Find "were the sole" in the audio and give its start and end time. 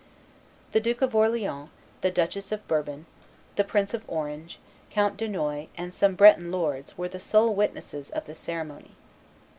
6.97-7.53